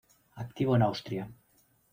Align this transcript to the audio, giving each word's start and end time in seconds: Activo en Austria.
Activo 0.43 0.75
en 0.75 0.81
Austria. 0.81 1.29